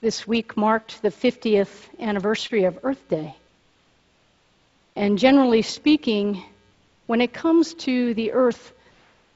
[0.00, 1.68] This week marked the 50th
[2.00, 3.34] anniversary of Earth Day.
[4.96, 6.42] And generally speaking,
[7.06, 8.72] when it comes to the Earth,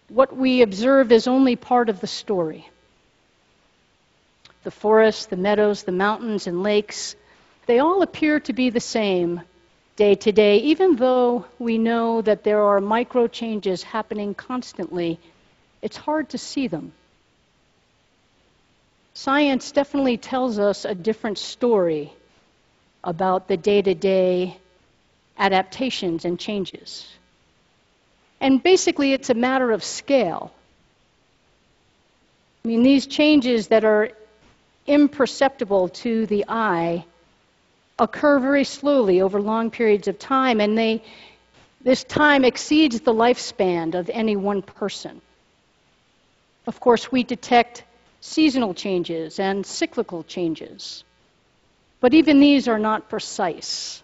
[0.09, 2.67] what we observe is only part of the story.
[4.63, 7.15] The forests, the meadows, the mountains, and lakes,
[7.67, 9.43] they all appear to be the same
[9.97, 15.21] day to day, even though we know that there are micro changes happening constantly,
[15.83, 16.93] it's hard to see them.
[19.15, 22.13] Science definitely tells us a different story
[23.05, 24.57] about the day to day
[25.39, 27.07] adaptations and changes.
[28.41, 30.53] And basically, it's a matter of scale.
[32.65, 34.11] I mean, these changes that are
[34.87, 37.05] imperceptible to the eye
[37.99, 41.03] occur very slowly over long periods of time, and they,
[41.81, 45.21] this time exceeds the lifespan of any one person.
[46.67, 47.85] Of course, we detect
[48.25, 51.05] seasonal changes and cyclical changes,
[52.01, 54.03] but even these are not precise.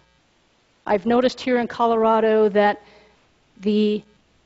[0.85, 2.83] I've noticed here in Colorado that
[3.59, 4.03] the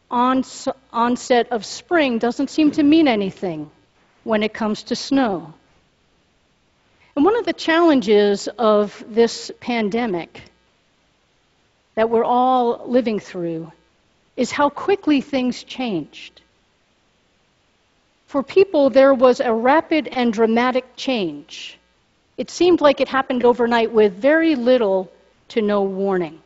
[0.10, 3.70] ons- onset of spring doesn't seem to mean anything
[4.24, 5.54] when it comes to snow.
[7.18, 10.42] And one of the challenges of this pandemic
[11.96, 13.74] that we're all living through
[14.38, 16.42] is how quickly things changed.
[18.28, 21.78] For people, there was a rapid and dramatic change.
[22.38, 25.12] It seemed like it happened overnight with very little
[25.50, 26.42] to no warning.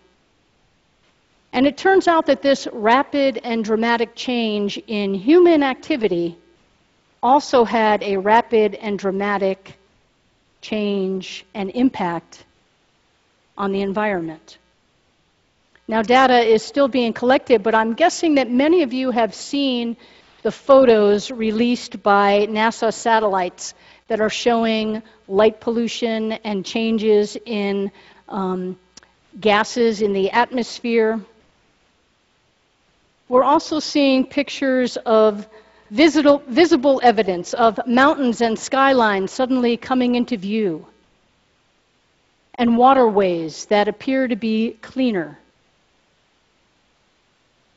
[1.52, 6.38] And it turns out that this rapid and dramatic change in human activity
[7.24, 9.76] also had a rapid and dramatic
[10.62, 12.44] change, and impact
[13.58, 14.58] on the environment.
[15.88, 19.98] Now, data is still being collected, but I'm guessing that many of you have seen
[20.42, 23.74] the photos released by NASA satellites
[24.08, 27.92] that are showing light pollution and changes in
[28.28, 28.78] um,
[29.40, 31.20] gases in the atmosphere.
[33.28, 35.48] We're also seeing pictures of
[35.92, 40.88] visible, visible evidence of mountains and skylines suddenly coming into view,
[42.56, 45.38] and waterways that appear to be cleaner.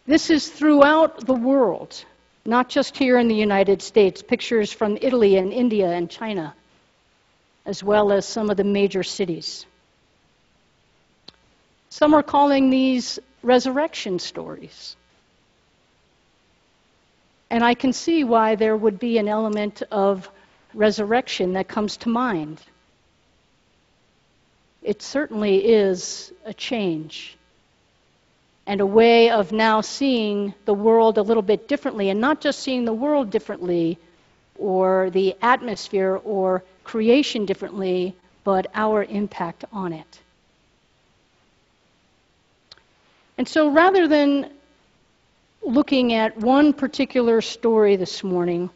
[0.06, 2.04] This is throughout the world,
[2.44, 6.54] not just here in the United States, pictures from Italy and India and China,
[7.64, 9.64] as well as some of the major cities.
[11.88, 14.96] Some are calling these resurrection stories.
[17.50, 20.28] And I can see why there would be an element of
[20.74, 22.60] resurrection that comes to mind.
[24.82, 27.36] It certainly is a change
[28.66, 32.60] and a way of now seeing the world a little bit differently, and not just
[32.60, 33.98] seeing the world differently
[34.58, 38.14] or the atmosphere or creation differently,
[38.44, 40.20] but our impact on it.
[43.38, 44.50] And so rather than
[45.62, 48.70] looking at one particular story this morning,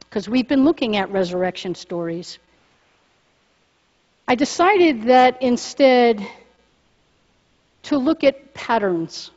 [0.00, 2.38] because we've been looking at resurrection stories.
[4.28, 6.26] I decided that instead
[7.86, 9.30] to look at patterns.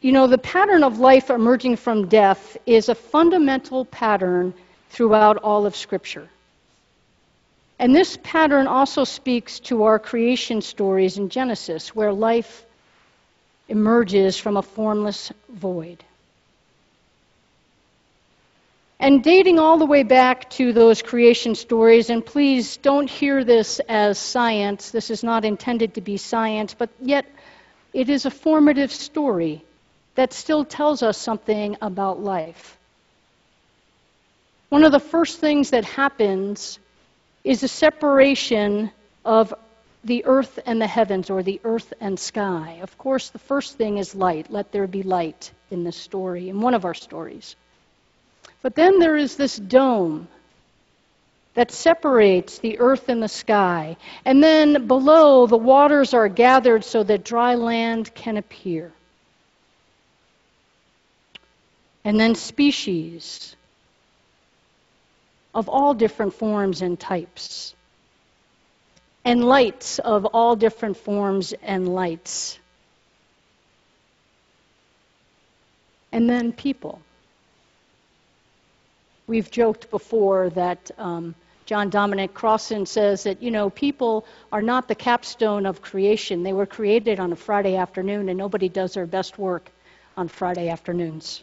[0.00, 4.54] You know, the pattern of life emerging from death is a fundamental pattern
[4.90, 6.28] throughout all of Scripture.
[7.78, 12.64] And this pattern also speaks to our creation stories in Genesis, where life
[13.68, 16.02] emerges from a formless void.
[18.98, 23.78] And dating all the way back to those creation stories, and please don't hear this
[23.88, 27.26] as science, this is not intended to be science, but yet
[27.92, 29.62] it is a formative story
[30.14, 32.78] that still tells us something about life.
[34.70, 36.78] One of the first things that happens
[37.44, 38.90] is a separation
[39.24, 39.54] of
[40.04, 42.78] the earth and the heavens, or the earth and sky.
[42.82, 44.50] Of course, the first thing is light.
[44.50, 47.56] Let there be light in this story, in one of our stories.
[48.66, 50.26] But then there is this dome
[51.54, 53.96] that separates the earth and the sky.
[54.24, 58.90] And then below, the waters are gathered so that dry land can appear.
[62.04, 63.54] And then species
[65.54, 67.72] of all different forms and types,
[69.24, 72.58] and lights of all different forms and lights,
[76.10, 77.00] and then people.
[79.26, 81.34] We've joked before that um,
[81.66, 86.44] John Dominic Crossan says that, you know, people are not the capstone of creation.
[86.44, 89.68] They were created on a Friday afternoon, and nobody does their best work
[90.16, 91.42] on Friday afternoons.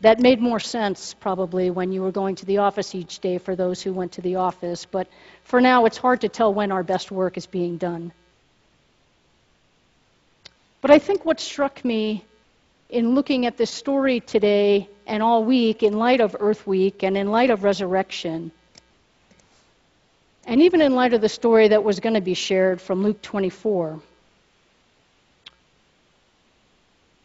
[0.00, 3.54] That made more sense probably when you were going to the office each day for
[3.54, 5.06] those who went to the office, but
[5.44, 8.12] for now it's hard to tell when our best work is being done.
[10.80, 12.24] But I think what struck me
[12.94, 17.16] in looking at this story today and all week in light of Earth Week and
[17.16, 18.52] in light of resurrection,
[20.46, 23.20] and even in light of the story that was going to be shared from Luke
[23.20, 24.00] 24,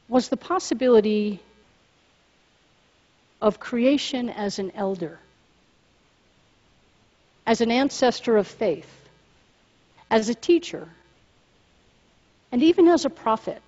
[0.08, 1.40] was the possibility
[3.40, 5.20] of creation as an elder,
[7.46, 8.90] as an ancestor of faith,
[10.10, 10.90] as a teacher,
[12.52, 13.62] and even as a prophet.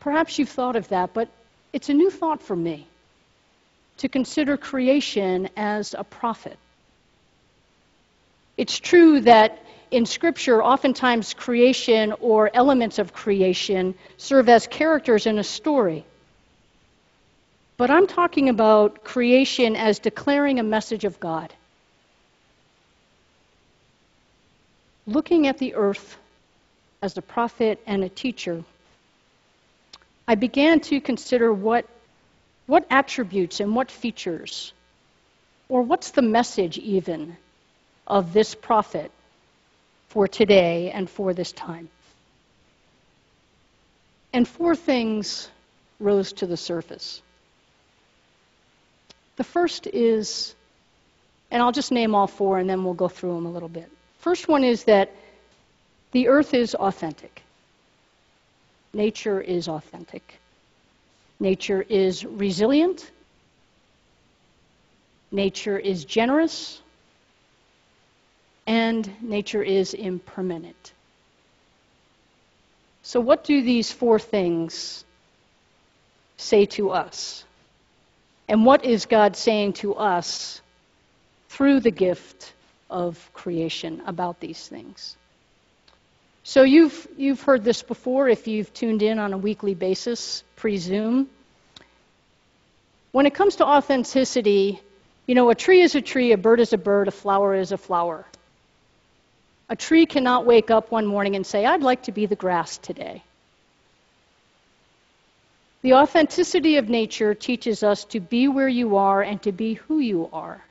[0.00, 1.28] Perhaps you've thought of that, but
[1.72, 2.86] it's a new thought for me
[3.98, 6.58] to consider creation as a prophet.
[8.56, 15.38] It's true that in Scripture, oftentimes creation or elements of creation serve as characters in
[15.38, 16.04] a story.
[17.76, 21.52] But I'm talking about creation as declaring a message of God.
[25.06, 26.16] Looking at the earth
[27.02, 28.62] as a prophet and a teacher
[30.30, 31.86] I began to consider what,
[32.66, 34.72] what attributes and what features,
[35.68, 37.36] or what's the message even,
[38.06, 39.10] of this prophet
[40.06, 41.88] for today and for this time.
[44.32, 45.48] And four things
[45.98, 47.20] rose to the surface.
[49.34, 50.54] The first is,
[51.50, 53.90] and I'll just name all four and then we'll go through them a little bit.
[54.20, 55.10] First one is that
[56.12, 57.42] the earth is authentic.
[58.92, 60.40] Nature is authentic.
[61.38, 63.10] Nature is resilient.
[65.30, 66.80] Nature is generous.
[68.66, 70.92] And nature is impermanent.
[73.02, 75.04] So, what do these four things
[76.36, 77.44] say to us?
[78.48, 80.60] And what is God saying to us
[81.48, 82.52] through the gift
[82.90, 85.16] of creation about these things?
[86.42, 91.28] So you've, you've heard this before if you've tuned in on a weekly basis, pre-Zoom.
[93.12, 94.80] When it comes to authenticity,
[95.26, 97.72] you know, a tree is a tree, a bird is a bird, a flower is
[97.72, 98.24] a flower.
[99.68, 102.78] A tree cannot wake up one morning and say, I'd like to be the grass
[102.78, 103.22] today.
[105.82, 109.98] The authenticity of nature teaches us to be where you are and to be who
[109.98, 110.62] you are.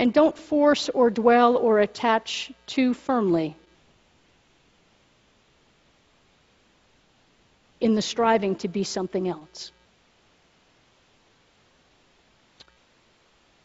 [0.00, 3.54] And don't force or dwell or attach too firmly
[7.82, 9.72] in the striving to be something else.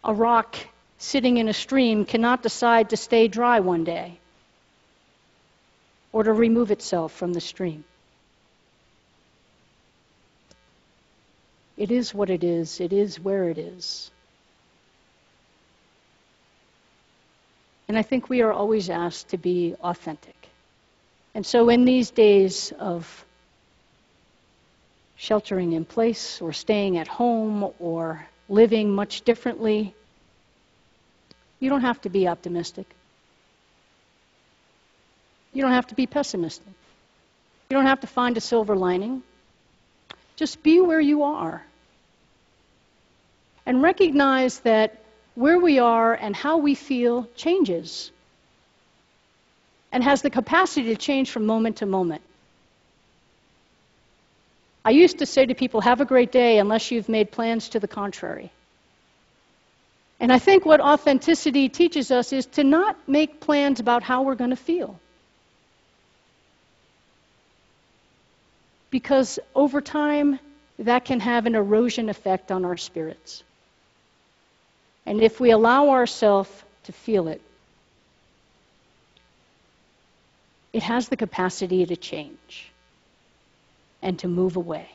[0.03, 0.57] A rock
[0.97, 4.19] sitting in a stream cannot decide to stay dry one day
[6.11, 7.85] or to remove itself from the stream.
[11.77, 14.11] It is what it is, it is where it is.
[17.87, 20.35] And I think we are always asked to be authentic.
[21.33, 23.25] And so, in these days of
[25.17, 29.93] sheltering in place or staying at home or living much differently,
[31.59, 32.85] you don't have to be optimistic.
[35.53, 36.73] You don't have to be pessimistic.
[37.69, 39.23] You don't have to find a silver lining.
[40.35, 41.63] Just be where you are.
[43.65, 45.04] And recognize that
[45.35, 48.11] where we are and how we feel changes
[49.91, 52.21] and has the capacity to change from moment to moment.
[54.83, 57.79] I used to say to people, have a great day unless you've made plans to
[57.79, 58.51] the contrary.
[60.19, 64.35] And I think what authenticity teaches us is to not make plans about how we're
[64.35, 64.99] going to feel.
[68.91, 70.39] Because over time,
[70.79, 73.43] that can have an erosion effect on our spirits.
[75.05, 76.49] And if we allow ourselves
[76.85, 77.41] to feel it,
[80.73, 82.71] it has the capacity to change
[84.01, 84.89] and to move away.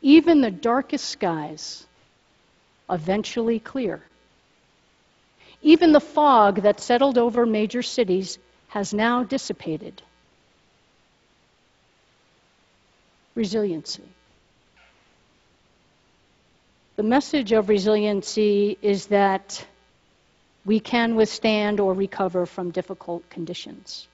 [0.00, 1.86] Even the darkest skies
[2.88, 4.02] eventually clear.
[5.60, 10.02] Even the fog that settled over major cities has now dissipated.
[13.38, 14.02] resiliency.
[16.98, 19.64] The message of resiliency is that
[20.66, 24.08] we can withstand or recover from difficult conditions.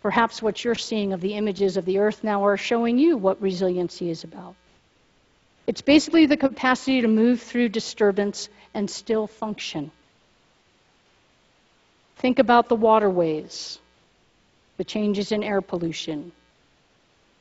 [0.00, 3.42] Perhaps what you're seeing of the images of the earth now are showing you what
[3.42, 4.54] resiliency is about.
[5.66, 9.90] It's basically the capacity to move through disturbance and still function.
[12.18, 13.80] Think about the waterways,
[14.76, 16.30] the changes in air pollution.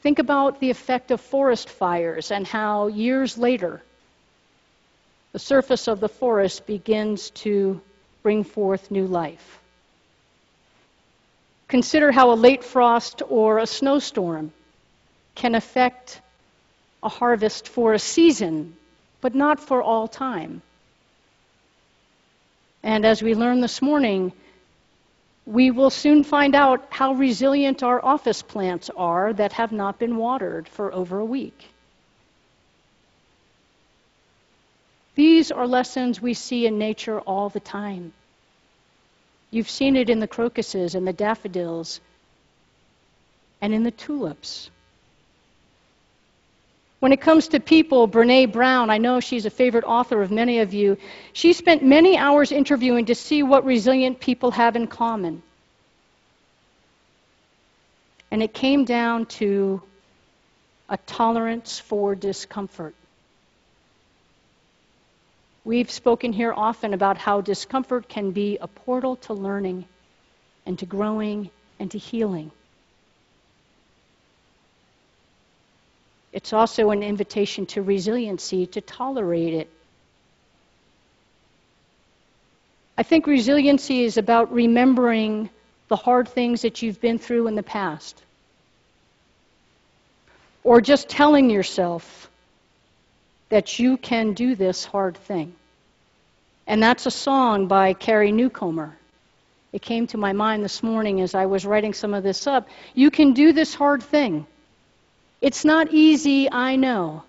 [0.04, 3.82] Think about the effect of forest fires and how years later
[5.32, 7.80] the surface of the forest begins to
[8.22, 9.60] bring forth new life.
[11.70, 14.52] Consider how a late frost or a snowstorm
[15.36, 16.20] can affect
[17.02, 18.76] a harvest for a season,
[19.22, 20.62] but not for all time.
[22.84, 24.34] And as we learned this morning,
[25.46, 30.16] we will soon find out how resilient our office plants are that have not been
[30.18, 31.70] watered for over a week.
[35.16, 38.14] These are lessons we see in nature all the time.
[39.52, 42.00] You've seen it in the crocuses and the daffodils
[43.62, 44.72] and in the tulips.
[47.04, 50.60] When it comes to people, Brene Brown, I know she's a favorite author of many
[50.60, 50.96] of you.
[51.34, 55.44] She spent many hours interviewing to see what resilient people have in common.
[58.32, 59.82] And it came down to
[60.88, 62.96] a tolerance for discomfort.
[65.66, 69.84] We've spoken here often about how discomfort can be a portal to learning
[70.66, 72.52] and to growing and to healing.
[76.34, 79.70] It's also an invitation to resiliency, to tolerate it.
[82.98, 85.50] I think resiliency is about remembering
[85.90, 88.22] the hard things that you've been through in the past.
[90.64, 92.30] Or just telling yourself
[93.50, 95.54] that you can do this hard thing.
[96.66, 98.98] And that's a song by Carrie Newcomer.
[99.72, 102.68] It came to my mind this morning as I was writing some of this up.
[102.96, 104.48] You can do this hard thing.
[105.44, 107.24] It's not easy, I know.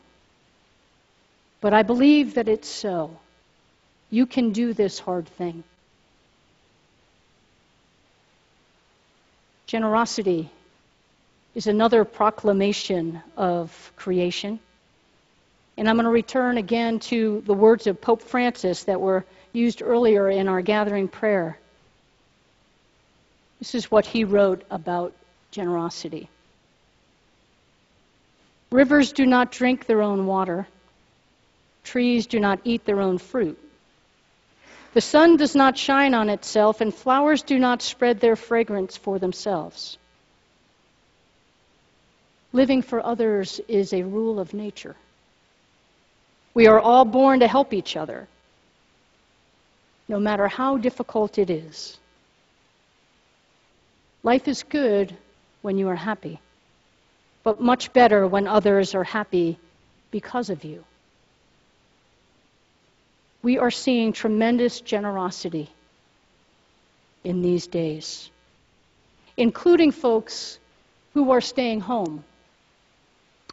[1.61, 3.11] But I believe that it's so.
[4.09, 5.65] You can do this hard thing.
[9.67, 10.49] Generosity
[11.57, 14.61] is another proclamation of creation.
[15.77, 19.83] And I'm going to return again to the words of Pope Francis that were used
[19.83, 21.59] earlier in our gathering prayer.
[23.59, 25.15] This is what he wrote about
[25.51, 26.29] generosity.
[28.75, 30.67] Rivers do not drink their own water.
[31.85, 33.57] Trees do not eat their own fruit.
[34.95, 39.21] The sun does not shine on itself, and flowers do not spread their fragrance for
[39.21, 39.97] themselves.
[42.53, 44.97] Living for others is a rule of nature.
[46.53, 48.27] We are all born to help each other,
[50.09, 51.97] no matter how difficult it is.
[54.25, 55.17] Life is good
[55.63, 56.41] when you are happy
[57.45, 59.59] but much better when others are happy
[60.11, 60.83] because of you.
[63.43, 65.71] We are seeing tremendous generosity
[67.23, 68.31] in these days,
[69.37, 70.59] including folks
[71.13, 72.25] who are staying home.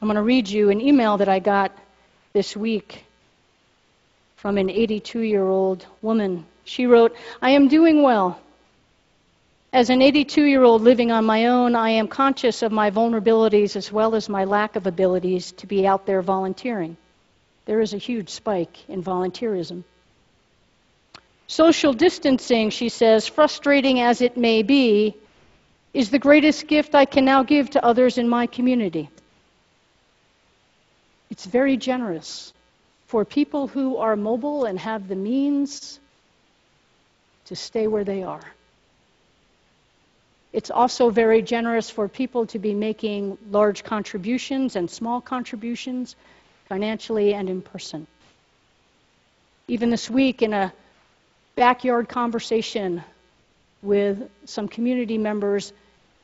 [0.01, 1.77] I'm going to read you an email that I got
[2.33, 3.03] this week
[4.37, 6.45] from an 82 year old woman.
[6.63, 8.39] She wrote, I am doing well.
[9.73, 13.77] As an 82 year old living on my own, I am conscious of my vulnerabilities
[13.77, 16.97] as well as my lack of abilities to be out there volunteering.
[17.65, 19.85] There is a huge spike in volunteerism.
[21.47, 25.15] Social distancing, she says, frustrating as it may be,
[25.93, 29.09] is the greatest gift I can now give to others in my community.
[31.29, 32.53] It's very generous
[33.07, 35.99] for people who are mobile and have the means
[37.45, 38.43] to stay where they are.
[40.53, 46.15] It's also very generous for people to be making large contributions and small contributions,
[46.67, 48.05] financially and in person.
[49.67, 50.73] Even this week, in a
[51.55, 53.03] backyard conversation
[53.81, 55.71] with some community members,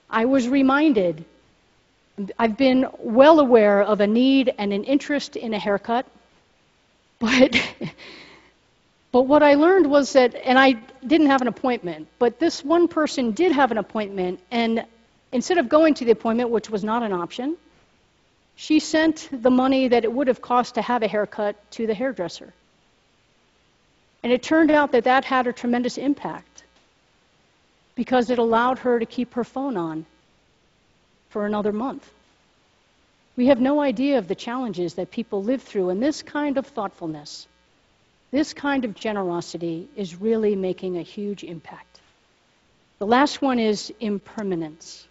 [0.09, 1.23] I was reminded
[2.39, 6.05] I've been well aware of a need and an interest in a haircut,
[7.19, 7.55] but
[9.11, 10.73] But what I learned was that, and I
[11.05, 14.85] didn't have an appointment, but this one person did have an appointment, and
[15.31, 17.55] instead of going to the appointment, which was not an option,
[18.55, 21.93] she sent the money that it would have cost to have a haircut to the
[21.93, 22.53] hairdresser.
[24.23, 26.63] And it turned out that that had a tremendous impact
[27.95, 30.05] because it allowed her to keep her phone on
[31.29, 32.09] for another month.
[33.35, 36.65] We have no idea of the challenges that people live through, and this kind of
[36.65, 37.47] thoughtfulness,
[38.31, 41.99] this kind of generosity is really making a huge impact.
[42.99, 45.07] The last one is impermanence.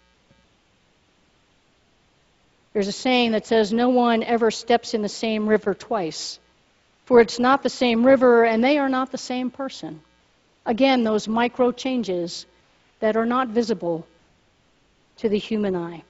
[2.73, 6.38] There's a saying that says, No one ever steps in the same river twice,
[7.06, 10.00] for it's not the same river and they are not the same person.
[10.66, 12.44] Again, those micro changes
[13.00, 14.06] that are not visible
[15.18, 16.02] to the human eye.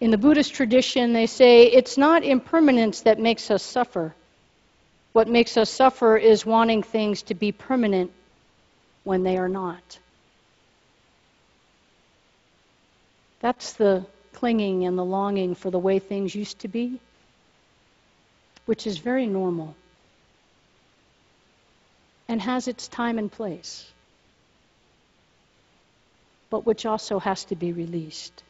[0.00, 4.14] In the Buddhist tradition, they say it's not impermanence that makes us suffer.
[5.12, 8.12] What makes us suffer is wanting things to be permanent
[9.04, 9.98] when they are not.
[13.40, 17.00] That's the clinging and the longing for the way things used to be,
[18.66, 19.74] which is very normal
[22.28, 23.90] and has its time and place,
[26.50, 28.42] but which also has to be released.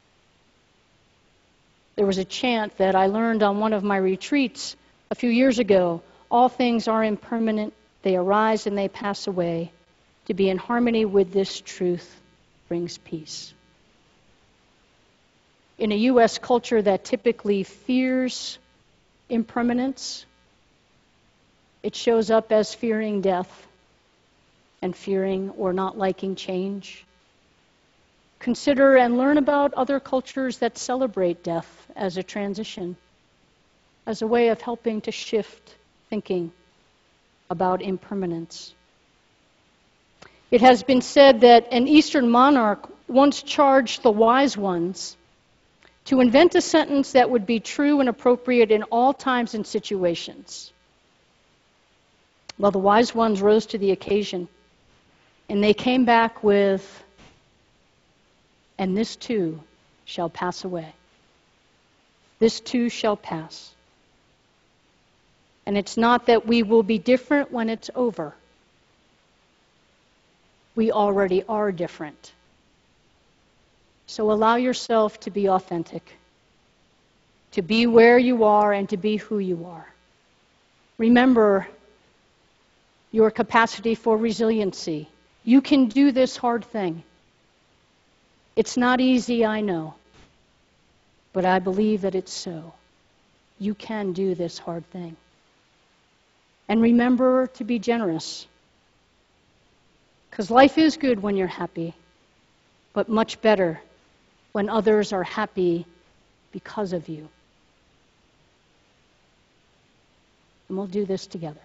[1.97, 4.77] There was a chant that I learned on one of my retreats
[5.11, 7.73] a few years ago All things are impermanent,
[8.03, 9.71] they arise and they pass away.
[10.27, 12.21] To be in harmony with this truth
[12.69, 13.55] brings peace.
[15.79, 16.39] In a U.S.
[16.39, 18.59] culture that typically fears
[19.29, 20.27] impermanence,
[21.83, 23.67] it shows up as fearing death
[24.83, 27.06] and fearing or not liking change.
[28.47, 32.97] Consider and learn about other cultures that celebrate death as a transition,
[34.07, 35.75] as a way of helping to shift
[36.11, 36.53] thinking
[37.51, 38.73] about impermanence.
[40.53, 45.17] It has been said that an Eastern monarch once charged the wise ones
[46.05, 50.73] to invent a sentence that would be true and appropriate in all times and situations.
[52.61, 54.47] Well, the wise ones rose to the occasion,
[55.49, 57.03] and they came back with,
[58.79, 59.61] and this too
[60.05, 60.93] shall pass away.
[62.39, 63.73] This too shall pass.
[65.65, 68.35] And it's not that we will be different when it's over.
[70.75, 72.33] We already are different.
[74.07, 76.03] So allow yourself to be authentic,
[77.53, 79.87] to be where you are and to be who you are.
[80.99, 81.67] Remember
[83.11, 85.09] your capacity for resiliency.
[85.45, 87.03] You can do this hard thing.
[88.57, 89.95] It's not easy, I know,
[91.35, 92.73] but I believe that it's so.
[93.59, 95.17] You can do this hard thing.
[96.69, 98.47] And remember to be generous.
[100.31, 101.95] Because life is good when you're happy,
[102.95, 103.81] but much better
[104.53, 105.87] when others are happy
[106.51, 107.29] because of you.
[110.69, 111.61] And we'll do this together.